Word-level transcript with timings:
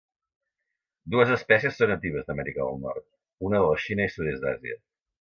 Dues 1.15 1.33
espècies 1.35 1.77
són 1.83 1.93
natives 1.95 2.27
d'Amèrica 2.31 2.65
del 2.65 2.83
Nord, 2.89 3.09
una 3.51 3.63
de 3.65 3.71
la 3.71 3.81
Xina 3.89 4.09
i 4.11 4.19
Sud-est 4.19 4.47
d'Àsia. 4.49 4.85